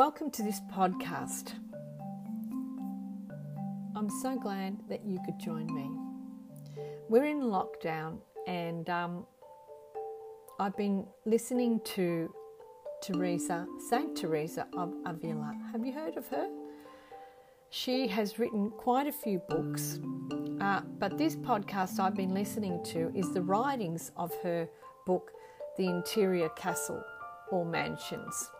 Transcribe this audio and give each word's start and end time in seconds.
Welcome 0.00 0.30
to 0.30 0.42
this 0.42 0.62
podcast. 0.72 1.52
I'm 3.94 4.08
so 4.22 4.34
glad 4.34 4.78
that 4.88 5.04
you 5.04 5.18
could 5.26 5.38
join 5.38 5.66
me. 5.66 5.90
We're 7.10 7.26
in 7.26 7.42
lockdown, 7.42 8.16
and 8.46 8.88
um, 8.88 9.26
I've 10.58 10.74
been 10.78 11.04
listening 11.26 11.82
to 11.96 12.32
Teresa, 13.02 13.66
Saint 13.90 14.16
Teresa 14.16 14.66
of 14.74 14.94
Avila. 15.04 15.54
Have 15.70 15.84
you 15.84 15.92
heard 15.92 16.16
of 16.16 16.26
her? 16.28 16.48
She 17.68 18.08
has 18.08 18.38
written 18.38 18.70
quite 18.70 19.06
a 19.06 19.12
few 19.12 19.42
books, 19.50 20.00
uh, 20.62 20.80
but 20.98 21.18
this 21.18 21.36
podcast 21.36 22.00
I've 22.00 22.16
been 22.16 22.32
listening 22.32 22.82
to 22.84 23.12
is 23.14 23.34
the 23.34 23.42
writings 23.42 24.12
of 24.16 24.32
her 24.42 24.66
book, 25.04 25.32
The 25.76 25.88
Interior 25.88 26.48
Castle 26.56 27.04
or 27.50 27.66
Mansions. 27.66 28.50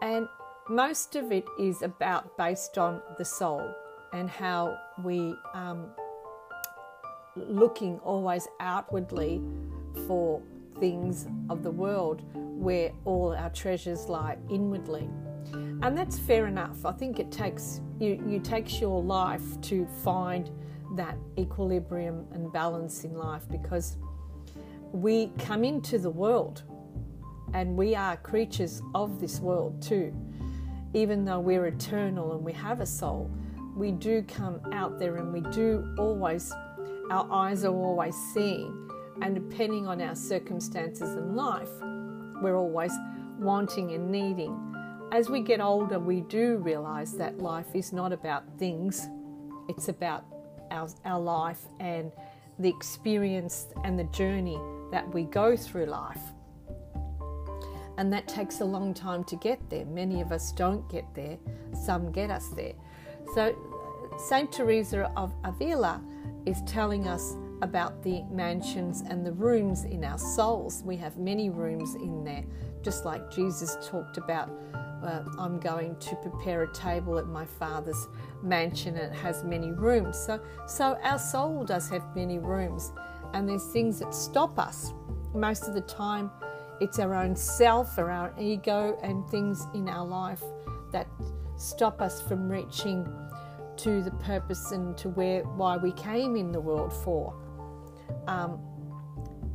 And 0.00 0.28
most 0.68 1.14
of 1.16 1.30
it 1.30 1.46
is 1.58 1.82
about 1.82 2.36
based 2.38 2.78
on 2.78 3.02
the 3.18 3.24
soul 3.24 3.74
and 4.12 4.30
how 4.30 4.78
we 5.02 5.34
um, 5.52 5.88
looking 7.36 7.98
always 7.98 8.48
outwardly 8.60 9.42
for 10.06 10.40
things 10.80 11.26
of 11.50 11.62
the 11.62 11.70
world 11.70 12.22
where 12.34 12.92
all 13.04 13.34
our 13.34 13.50
treasures 13.50 14.06
lie 14.06 14.38
inwardly. 14.50 15.08
And 15.52 15.96
that's 15.98 16.18
fair 16.18 16.46
enough. 16.46 16.86
I 16.86 16.92
think 16.92 17.18
it 17.18 17.30
takes 17.30 17.80
you, 18.00 18.22
you 18.26 18.40
takes 18.40 18.80
your 18.80 19.02
life 19.02 19.60
to 19.62 19.86
find 20.02 20.50
that 20.96 21.16
equilibrium 21.38 22.26
and 22.32 22.52
balance 22.52 23.04
in 23.04 23.14
life 23.14 23.42
because 23.50 23.98
we 24.92 25.30
come 25.38 25.62
into 25.64 25.98
the 25.98 26.10
world 26.10 26.62
and 27.52 27.76
we 27.76 27.94
are 27.94 28.16
creatures 28.16 28.80
of 28.94 29.20
this 29.20 29.40
world 29.40 29.80
too 29.82 30.14
even 30.94 31.24
though 31.24 31.40
we're 31.40 31.66
eternal 31.66 32.32
and 32.32 32.44
we 32.44 32.52
have 32.52 32.80
a 32.80 32.86
soul, 32.86 33.28
we 33.76 33.90
do 33.90 34.22
come 34.22 34.60
out 34.72 34.98
there 34.98 35.16
and 35.16 35.32
we 35.32 35.40
do 35.52 35.94
always, 35.98 36.52
our 37.10 37.30
eyes 37.30 37.64
are 37.64 37.74
always 37.74 38.14
seeing. 38.32 38.88
And 39.20 39.34
depending 39.34 39.86
on 39.88 40.00
our 40.00 40.14
circumstances 40.14 41.10
in 41.10 41.34
life, 41.34 41.70
we're 42.40 42.56
always 42.56 42.92
wanting 43.40 43.92
and 43.92 44.10
needing. 44.10 44.56
As 45.10 45.28
we 45.28 45.40
get 45.40 45.60
older, 45.60 45.98
we 45.98 46.20
do 46.22 46.58
realize 46.58 47.12
that 47.14 47.38
life 47.38 47.74
is 47.74 47.92
not 47.92 48.12
about 48.12 48.44
things, 48.58 49.08
it's 49.68 49.88
about 49.88 50.24
our, 50.70 50.88
our 51.04 51.20
life 51.20 51.66
and 51.80 52.12
the 52.58 52.68
experience 52.68 53.66
and 53.82 53.98
the 53.98 54.04
journey 54.04 54.58
that 54.92 55.12
we 55.12 55.24
go 55.24 55.56
through 55.56 55.86
life 55.86 56.33
and 57.98 58.12
that 58.12 58.28
takes 58.28 58.60
a 58.60 58.64
long 58.64 58.94
time 58.94 59.24
to 59.24 59.36
get 59.36 59.58
there. 59.70 59.84
Many 59.86 60.20
of 60.20 60.32
us 60.32 60.52
don't 60.52 60.88
get 60.90 61.14
there, 61.14 61.38
some 61.84 62.12
get 62.12 62.30
us 62.30 62.48
there. 62.48 62.74
So, 63.34 63.56
Saint 64.28 64.52
Teresa 64.52 65.10
of 65.16 65.34
Avila 65.44 66.00
is 66.46 66.62
telling 66.66 67.08
us 67.08 67.36
about 67.62 68.02
the 68.02 68.22
mansions 68.30 69.02
and 69.08 69.24
the 69.24 69.32
rooms 69.32 69.84
in 69.84 70.04
our 70.04 70.18
souls. 70.18 70.82
We 70.84 70.96
have 70.98 71.16
many 71.16 71.50
rooms 71.50 71.94
in 71.94 72.24
there, 72.24 72.44
just 72.82 73.04
like 73.04 73.30
Jesus 73.30 73.76
talked 73.88 74.18
about. 74.18 74.50
Uh, 75.02 75.22
I'm 75.38 75.58
going 75.58 75.96
to 75.96 76.16
prepare 76.16 76.62
a 76.62 76.72
table 76.72 77.18
at 77.18 77.26
my 77.26 77.44
father's 77.44 78.08
mansion, 78.42 78.96
and 78.96 79.12
it 79.12 79.18
has 79.18 79.44
many 79.44 79.70
rooms. 79.70 80.18
So, 80.18 80.40
so 80.66 80.98
our 81.02 81.18
soul 81.18 81.64
does 81.64 81.88
have 81.90 82.02
many 82.14 82.38
rooms, 82.38 82.92
and 83.32 83.48
there's 83.48 83.66
things 83.66 83.98
that 83.98 84.14
stop 84.14 84.58
us. 84.58 84.92
Most 85.34 85.66
of 85.68 85.74
the 85.74 85.82
time, 85.82 86.30
it's 86.80 86.98
our 86.98 87.14
own 87.14 87.36
self 87.36 87.98
or 87.98 88.10
our 88.10 88.34
ego 88.38 88.98
and 89.02 89.28
things 89.28 89.66
in 89.74 89.88
our 89.88 90.06
life 90.06 90.42
that 90.92 91.06
stop 91.56 92.00
us 92.00 92.20
from 92.22 92.48
reaching 92.48 93.06
to 93.76 94.02
the 94.02 94.10
purpose 94.12 94.72
and 94.72 94.96
to 94.98 95.08
where 95.10 95.42
why 95.42 95.76
we 95.76 95.92
came 95.92 96.36
in 96.36 96.52
the 96.52 96.60
world 96.60 96.92
for. 96.92 97.34
Um, 98.26 98.60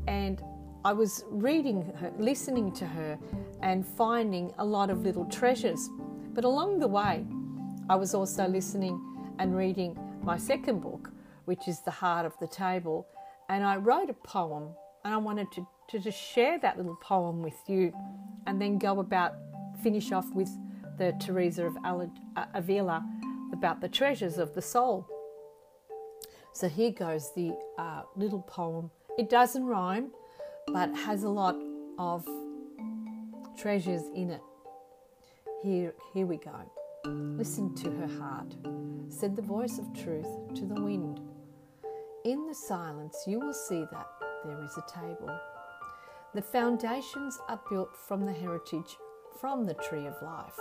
and 0.08 0.42
I 0.86 0.94
was 0.94 1.26
reading 1.30 1.82
her, 2.00 2.12
listening 2.18 2.72
to 2.74 2.86
her, 2.86 3.20
and 3.62 3.86
finding 3.86 4.54
a 4.58 4.66
lot 4.66 4.90
of 4.90 5.04
little 5.04 5.26
treasures. 5.26 5.90
But 6.34 6.46
along 6.46 6.80
the 6.80 6.88
way, 6.88 7.26
I 7.90 7.96
was 7.96 8.14
also 8.14 8.48
listening 8.48 9.00
and 9.40 9.56
reading 9.56 9.98
my 10.24 10.38
second 10.38 10.82
book, 10.82 11.12
which 11.46 11.68
is 11.68 11.82
The 11.82 11.92
Heart 11.92 12.26
of 12.26 12.38
the 12.40 12.48
Table. 12.48 13.08
And 13.50 13.64
I 13.64 13.78
wrote 13.78 14.10
a 14.10 14.14
poem, 14.14 14.70
and 15.09 15.16
I 15.16 15.18
wanted 15.18 15.52
to 15.53 15.66
to 15.88 15.97
just 15.97 16.22
share 16.22 16.59
that 16.59 16.78
little 16.78 16.96
poem 17.02 17.42
with 17.42 17.58
you 17.66 17.92
and 18.46 18.62
then 18.62 18.78
go 18.78 19.00
about, 19.00 19.34
finish 19.81 20.12
off 20.12 20.31
with 20.36 20.47
the 21.00 21.14
Teresa 21.20 21.66
of 21.66 21.78
uh, 21.84 22.46
Avila 22.53 23.03
about 23.52 23.81
the 23.81 23.90
treasures 23.90 24.38
of 24.38 24.53
the 24.53 24.62
soul. 24.62 25.08
So 26.53 26.69
here 26.69 26.92
goes 26.92 27.34
the 27.34 27.58
uh, 27.80 28.03
little 28.16 28.44
poem. 28.44 28.92
It 29.18 29.31
doesn't 29.31 29.66
rhyme, 29.66 30.12
but 30.68 30.96
has 30.96 31.24
a 31.24 31.30
lot 31.30 31.56
of 31.98 32.24
treasures 33.58 34.03
in 34.14 34.30
it. 34.30 34.42
Here, 35.64 35.96
here 36.14 36.28
we 36.28 36.38
go. 36.38 36.72
Listen 37.06 37.74
to 37.78 37.90
her 37.90 38.19
heart, 38.19 38.56
said 39.09 39.36
the 39.36 39.42
voice 39.42 39.80
of 39.80 39.92
truth 39.92 40.30
to 40.53 40.66
the 40.66 40.80
wind. 40.80 41.19
In 42.25 42.46
the 42.46 42.53
silence, 42.53 43.24
you 43.25 43.40
will 43.40 43.53
see 43.53 43.86
that 43.92 44.29
there 44.46 44.64
is 44.64 44.78
a 44.78 44.92
table 44.92 45.30
the 46.36 46.42
foundations 46.44 47.40
are 47.48 47.60
built 47.72 47.98
from 47.98 48.24
the 48.24 48.32
heritage 48.32 48.98
from 49.40 49.66
the 49.66 49.74
tree 49.74 50.06
of 50.06 50.22
life, 50.22 50.60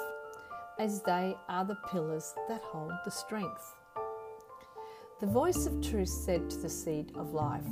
as 0.78 1.02
they 1.02 1.36
are 1.48 1.64
the 1.64 1.78
pillars 1.90 2.34
that 2.48 2.62
hold 2.62 2.92
the 3.04 3.10
strength. 3.10 3.74
The 5.20 5.26
voice 5.26 5.66
of 5.66 5.82
truth 5.82 6.08
said 6.08 6.48
to 6.48 6.56
the 6.56 6.70
seed 6.70 7.12
of 7.16 7.34
life, 7.34 7.66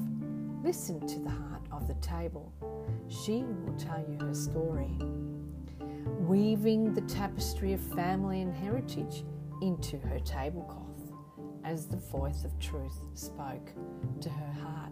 Listen 0.62 1.06
to 1.06 1.20
the 1.20 1.30
heart 1.30 1.62
of 1.72 1.88
the 1.88 1.94
table. 1.94 2.52
She 3.08 3.44
will 3.44 3.76
tell 3.78 4.04
you 4.06 4.18
her 4.26 4.34
story, 4.34 4.98
weaving 6.18 6.92
the 6.92 7.02
tapestry 7.02 7.72
of 7.72 7.80
family 7.80 8.42
and 8.42 8.52
heritage 8.52 9.24
into 9.62 9.96
her 9.98 10.18
tablecloth 10.18 11.12
as 11.64 11.86
the 11.86 11.96
voice 11.96 12.44
of 12.44 12.58
truth 12.58 13.00
spoke 13.14 13.70
to 14.20 14.28
her 14.28 14.52
heart. 14.60 14.85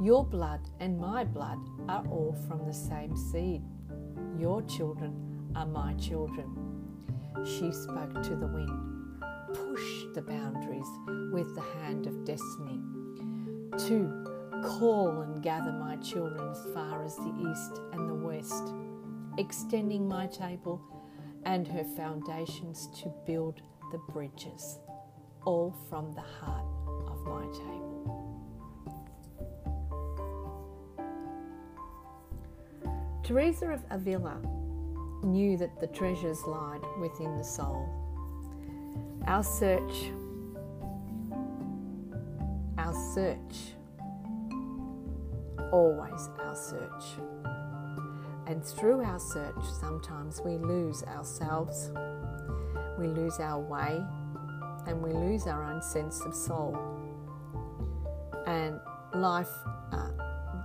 Your 0.00 0.24
blood 0.24 0.60
and 0.80 0.98
my 0.98 1.24
blood 1.24 1.58
are 1.86 2.02
all 2.06 2.34
from 2.48 2.64
the 2.64 2.72
same 2.72 3.14
seed. 3.14 3.62
Your 4.38 4.62
children 4.62 5.52
are 5.54 5.66
my 5.66 5.92
children. 5.94 6.48
She 7.44 7.70
spoke 7.70 8.22
to 8.22 8.34
the 8.34 8.46
wind. 8.46 9.20
Push 9.52 10.04
the 10.14 10.22
boundaries 10.22 10.88
with 11.34 11.54
the 11.54 11.64
hand 11.82 12.06
of 12.06 12.24
destiny. 12.24 12.80
To 13.88 14.24
call 14.64 15.20
and 15.20 15.42
gather 15.42 15.72
my 15.72 15.96
children 15.96 16.48
as 16.48 16.66
far 16.72 17.04
as 17.04 17.16
the 17.16 17.50
east 17.50 17.82
and 17.92 18.08
the 18.08 18.14
west, 18.14 18.72
extending 19.36 20.08
my 20.08 20.26
table 20.28 20.80
and 21.44 21.68
her 21.68 21.84
foundations 21.84 22.88
to 23.02 23.12
build 23.26 23.60
the 23.92 23.98
bridges, 24.14 24.78
all 25.44 25.76
from 25.90 26.12
the 26.12 26.22
heart 26.22 26.64
of 27.06 27.22
my 27.26 27.44
table. 27.52 28.19
Teresa 33.30 33.70
of 33.70 33.84
Avila 33.92 34.40
knew 35.22 35.56
that 35.56 35.78
the 35.78 35.86
treasures 35.86 36.42
lied 36.48 36.80
within 37.00 37.38
the 37.38 37.44
soul. 37.44 37.88
Our 39.28 39.44
search, 39.44 40.10
our 42.76 42.92
search, 43.14 43.76
always 45.70 46.28
our 46.40 46.56
search. 46.56 47.04
And 48.48 48.64
through 48.64 49.04
our 49.04 49.20
search, 49.20 49.62
sometimes 49.78 50.40
we 50.44 50.56
lose 50.56 51.04
ourselves, 51.04 51.92
we 52.98 53.06
lose 53.06 53.38
our 53.38 53.60
way, 53.60 54.04
and 54.88 55.00
we 55.00 55.12
lose 55.12 55.46
our 55.46 55.72
own 55.72 55.82
sense 55.82 56.20
of 56.22 56.34
soul. 56.34 56.76
And 58.48 58.80
life 59.14 59.54
uh, 59.92 60.10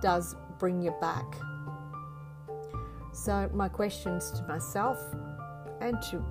does 0.02 0.34
bring 0.58 0.82
you 0.82 0.92
back 1.00 1.36
so, 3.16 3.48
my 3.54 3.66
questions 3.66 4.30
to 4.32 4.42
myself 4.42 4.98
and 5.80 6.00
to 6.10 6.22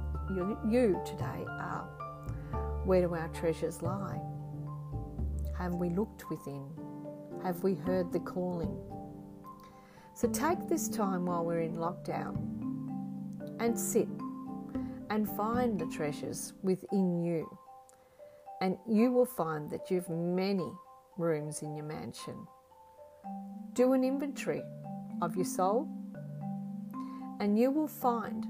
you 0.70 1.02
today 1.04 1.44
are 1.50 1.90
where 2.86 3.02
do 3.02 3.16
our 3.16 3.28
treasures 3.30 3.82
lie? 3.82 4.22
Have 5.58 5.74
we 5.74 5.90
looked 5.90 6.30
within? 6.30 6.70
Have 7.44 7.64
we 7.64 7.74
heard 7.74 8.14
the 8.14 8.20
calling? 8.20 8.78
So, 10.14 10.28
take 10.28 10.68
this 10.70 10.88
time 10.88 11.26
while 11.26 11.44
we're 11.44 11.62
in 11.62 11.76
lockdown 11.76 12.38
and 13.60 13.78
sit 13.78 14.08
and 15.10 15.28
find 15.28 15.80
the 15.80 15.88
treasures 15.88 16.54
within 16.62 17.24
you. 17.24 17.50
And 18.62 18.78
you 18.88 19.12
will 19.12 19.26
find 19.26 19.72
that 19.72 19.90
you 19.90 19.98
have 19.98 20.10
many 20.10 20.72
rooms 21.18 21.64
in 21.64 21.76
your 21.76 21.86
mansion. 21.88 22.46
Do 23.74 23.94
an 23.94 24.04
inventory 24.04 24.62
of 25.24 25.36
your 25.36 25.46
soul 25.46 25.90
and 27.40 27.58
you 27.60 27.72
will 27.72 27.88
find 27.88 28.46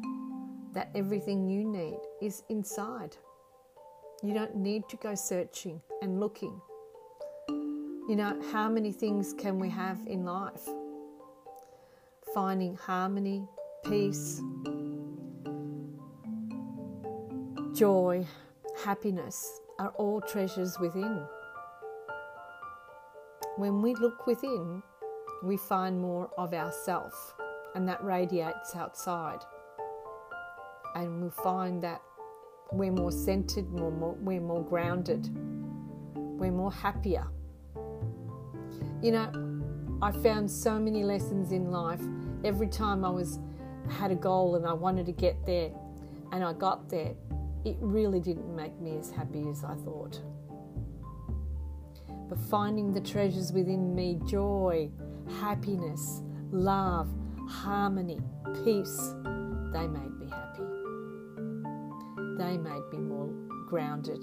that 0.73 0.89
everything 0.93 1.49
you 1.49 1.63
need 1.63 1.99
is 2.21 2.43
inside. 2.49 3.15
You 4.23 4.33
don't 4.33 4.55
need 4.55 4.87
to 4.89 4.97
go 4.97 5.15
searching 5.15 5.81
and 6.01 6.19
looking. 6.19 6.59
You 7.47 8.15
know, 8.15 8.39
how 8.51 8.69
many 8.69 8.91
things 8.91 9.33
can 9.33 9.59
we 9.59 9.69
have 9.69 9.99
in 10.05 10.25
life? 10.25 10.67
Finding 12.33 12.75
harmony, 12.75 13.47
peace, 13.83 14.41
joy, 17.73 18.25
happiness 18.83 19.61
are 19.79 19.89
all 19.97 20.21
treasures 20.21 20.79
within. 20.79 21.25
When 23.57 23.81
we 23.81 23.95
look 23.95 24.27
within, 24.27 24.83
we 25.43 25.57
find 25.57 25.99
more 25.99 26.29
of 26.37 26.53
ourself, 26.53 27.35
and 27.75 27.87
that 27.87 28.03
radiates 28.03 28.75
outside. 28.75 29.39
And 30.95 31.21
we'll 31.21 31.29
find 31.29 31.83
that 31.83 32.01
we're 32.71 32.91
more 32.91 33.11
centered, 33.11 33.69
more, 33.69 33.91
more, 33.91 34.15
we're 34.21 34.41
more 34.41 34.63
grounded, 34.63 35.29
we're 36.15 36.51
more 36.51 36.71
happier. 36.71 37.27
You 39.01 39.11
know, 39.11 39.61
I 40.01 40.11
found 40.11 40.49
so 40.49 40.79
many 40.79 41.03
lessons 41.03 41.51
in 41.51 41.69
life. 41.69 42.01
Every 42.43 42.67
time 42.67 43.03
I 43.05 43.09
was 43.09 43.39
had 43.89 44.09
a 44.09 44.15
goal 44.15 44.55
and 44.55 44.65
I 44.65 44.73
wanted 44.73 45.05
to 45.05 45.11
get 45.11 45.45
there, 45.45 45.69
and 46.31 46.43
I 46.43 46.53
got 46.53 46.89
there, 46.89 47.13
it 47.65 47.77
really 47.79 48.19
didn't 48.19 48.55
make 48.55 48.79
me 48.79 48.97
as 48.97 49.11
happy 49.11 49.47
as 49.49 49.63
I 49.63 49.75
thought. 49.75 50.21
But 52.29 52.39
finding 52.49 52.93
the 52.93 53.01
treasures 53.01 53.51
within 53.51 53.93
me 53.93 54.19
joy, 54.25 54.89
happiness, 55.39 56.21
love, 56.51 57.09
harmony, 57.47 58.19
peace 58.63 59.13
they 59.71 59.87
made 59.87 60.17
me 60.19 60.29
happy. 60.29 60.63
They 62.37 62.57
made 62.57 62.83
me 62.91 62.99
more 62.99 63.29
grounded. 63.67 64.21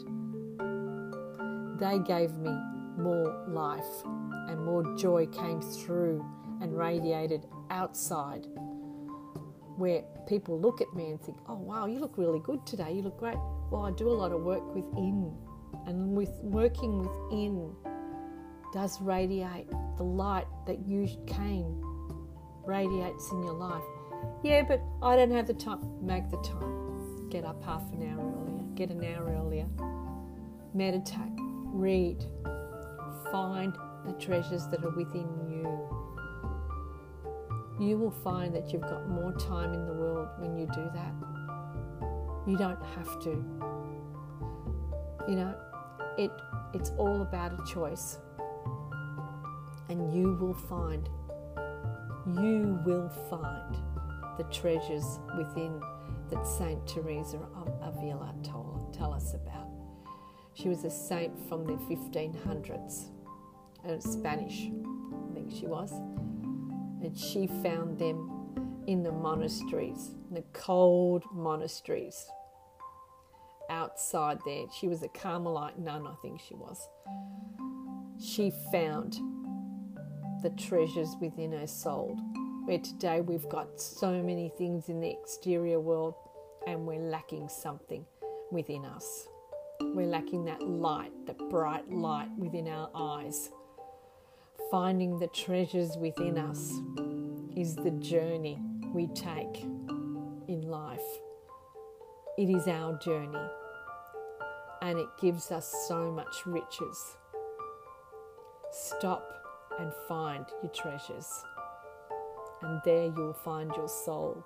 They 1.78 1.98
gave 1.98 2.32
me 2.38 2.50
more 2.96 3.44
life, 3.48 4.04
and 4.48 4.64
more 4.64 4.96
joy 4.96 5.26
came 5.26 5.60
through 5.60 6.24
and 6.60 6.76
radiated 6.76 7.46
outside 7.70 8.46
where 9.76 10.02
people 10.26 10.60
look 10.60 10.80
at 10.80 10.92
me 10.94 11.10
and 11.10 11.20
think, 11.20 11.36
oh, 11.48 11.56
wow, 11.56 11.86
you 11.86 11.98
look 11.98 12.16
really 12.16 12.40
good 12.40 12.64
today. 12.66 12.92
You 12.92 13.02
look 13.02 13.18
great. 13.18 13.36
Well, 13.70 13.84
I 13.84 13.90
do 13.90 14.08
a 14.08 14.10
lot 14.10 14.32
of 14.32 14.42
work 14.42 14.74
within, 14.74 15.34
and 15.86 16.14
with 16.14 16.30
working 16.42 16.98
within 16.98 17.74
does 18.72 19.00
radiate 19.02 19.68
the 19.96 20.04
light 20.04 20.46
that 20.66 20.86
you 20.86 21.06
came 21.26 21.91
radiates 22.64 23.30
in 23.32 23.42
your 23.42 23.54
life. 23.54 23.82
Yeah, 24.42 24.62
but 24.62 24.82
I 25.02 25.16
don't 25.16 25.32
have 25.32 25.46
the 25.46 25.54
time. 25.54 25.80
Make 26.04 26.30
the 26.30 26.38
time. 26.38 27.28
Get 27.28 27.44
up 27.44 27.62
half 27.62 27.82
an 27.92 28.10
hour 28.10 28.20
earlier. 28.20 28.64
Get 28.74 28.90
an 28.90 29.04
hour 29.04 29.34
earlier. 29.36 29.66
Meditate. 30.74 31.32
Read. 31.38 32.24
Find 33.30 33.74
the 34.04 34.12
treasures 34.18 34.66
that 34.68 34.84
are 34.84 34.90
within 34.90 35.28
you 35.48 36.02
you 37.82 37.96
will 37.98 38.10
find 38.10 38.54
that 38.54 38.72
you've 38.72 38.82
got 38.82 39.08
more 39.08 39.32
time 39.32 39.72
in 39.74 39.86
the 39.86 39.92
world 39.92 40.28
when 40.38 40.56
you 40.56 40.66
do 40.66 40.90
that. 40.94 41.12
You 42.46 42.56
don't 42.56 42.82
have 42.94 43.20
to. 43.22 43.30
You 45.28 45.36
know, 45.36 45.54
it 46.18 46.30
it's 46.74 46.90
all 46.90 47.22
about 47.22 47.52
a 47.52 47.72
choice. 47.72 48.18
And 49.88 50.14
you 50.14 50.34
will 50.34 50.54
find 50.54 51.08
you 52.26 52.80
will 52.84 53.08
find 53.30 53.76
the 54.38 54.44
treasures 54.44 55.18
within 55.36 55.80
that 56.30 56.46
Saint 56.46 56.86
Teresa 56.86 57.38
of 57.54 57.68
Avila 57.82 58.34
told 58.42 58.94
tell 58.94 59.12
us 59.12 59.34
about. 59.34 59.68
She 60.54 60.68
was 60.68 60.84
a 60.84 60.90
saint 60.90 61.32
from 61.48 61.64
the 61.66 61.74
1500s, 61.74 63.10
uh, 63.88 63.98
Spanish, 64.00 64.68
I 64.68 65.34
think 65.34 65.50
she 65.50 65.66
was 65.66 65.92
and 67.02 67.18
she 67.18 67.46
found 67.46 67.98
them 67.98 68.30
in 68.86 69.02
the 69.02 69.12
monasteries, 69.12 70.12
the 70.30 70.42
cold 70.52 71.24
monasteries 71.32 72.26
outside 73.70 74.38
there. 74.44 74.64
She 74.78 74.88
was 74.88 75.02
a 75.02 75.08
Carmelite 75.08 75.78
nun, 75.78 76.06
I 76.06 76.14
think 76.22 76.40
she 76.40 76.54
was. 76.54 76.88
She 78.20 78.52
found 78.70 79.18
the 80.42 80.50
treasures 80.50 81.14
within 81.20 81.52
her 81.52 81.66
soul. 81.66 82.16
Where 82.64 82.78
today 82.78 83.20
we've 83.20 83.48
got 83.48 83.80
so 83.80 84.22
many 84.22 84.52
things 84.56 84.88
in 84.88 85.00
the 85.00 85.10
exterior 85.10 85.80
world 85.80 86.14
and 86.66 86.86
we're 86.86 86.98
lacking 86.98 87.48
something 87.48 88.04
within 88.50 88.84
us. 88.84 89.28
We're 89.80 90.06
lacking 90.06 90.44
that 90.44 90.62
light, 90.62 91.12
that 91.26 91.38
bright 91.50 91.90
light 91.90 92.30
within 92.38 92.68
our 92.68 92.90
eyes 92.94 93.50
finding 94.72 95.18
the 95.18 95.26
treasures 95.26 95.98
within 95.98 96.38
us 96.38 96.72
is 97.54 97.76
the 97.76 97.90
journey 98.00 98.58
we 98.94 99.06
take 99.08 99.64
in 100.48 100.62
life. 100.62 100.98
It 102.38 102.48
is 102.48 102.66
our 102.66 102.98
journey 102.98 103.46
and 104.80 104.98
it 104.98 105.08
gives 105.20 105.50
us 105.50 105.70
so 105.86 106.10
much 106.10 106.46
riches. 106.46 107.18
Stop 108.70 109.41
and 109.82 109.92
find 110.06 110.46
your 110.62 110.70
treasures, 110.70 111.44
and 112.62 112.80
there 112.84 113.06
you 113.06 113.14
will 113.14 113.32
find 113.44 113.72
your 113.76 113.88
soul, 113.88 114.44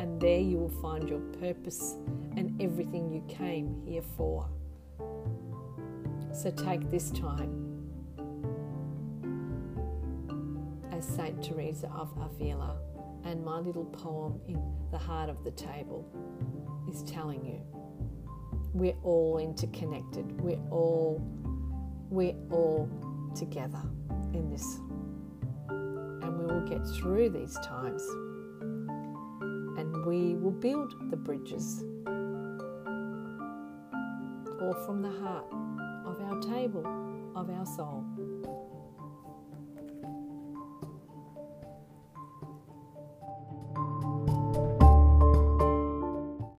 and 0.00 0.20
there 0.20 0.40
you 0.40 0.58
will 0.58 0.82
find 0.82 1.08
your 1.08 1.20
purpose 1.40 1.94
and 2.36 2.60
everything 2.60 3.08
you 3.12 3.22
came 3.28 3.80
here 3.86 4.02
for. 4.16 4.48
So 6.32 6.50
take 6.50 6.90
this 6.90 7.12
time 7.12 7.52
as 10.90 11.06
Saint 11.06 11.44
Teresa 11.44 11.88
of 11.94 12.10
Avila, 12.20 12.76
and 13.24 13.44
my 13.44 13.60
little 13.60 13.84
poem 13.84 14.40
in 14.48 14.60
the 14.90 14.98
heart 14.98 15.30
of 15.30 15.44
the 15.44 15.52
table 15.52 16.04
is 16.90 17.04
telling 17.04 17.46
you 17.46 17.60
we're 18.72 18.98
all 19.04 19.38
interconnected. 19.38 20.40
We're 20.40 20.58
all 20.72 21.22
we're 22.10 22.34
all 22.50 22.88
together 23.36 23.80
in 24.34 24.50
this. 24.50 24.80
And 25.68 26.38
we 26.38 26.46
will 26.46 26.66
get 26.68 26.86
through 26.86 27.30
these 27.30 27.54
times. 27.64 28.02
And 29.78 30.04
we 30.04 30.34
will 30.34 30.50
build 30.50 30.94
the 31.10 31.16
bridges. 31.16 31.82
All 34.60 34.74
from 34.86 35.02
the 35.02 35.10
heart 35.20 35.46
of 36.06 36.20
our 36.20 36.40
table, 36.40 36.86
of 37.34 37.50
our 37.50 37.66
soul. 37.66 38.04